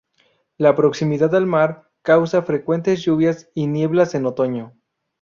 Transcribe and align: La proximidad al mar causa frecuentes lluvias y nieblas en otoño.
La 0.57 0.75
proximidad 0.75 1.35
al 1.35 1.45
mar 1.45 1.91
causa 2.01 2.41
frecuentes 2.41 3.03
lluvias 3.03 3.51
y 3.53 3.67
nieblas 3.67 4.15
en 4.15 4.25
otoño. 4.25 4.73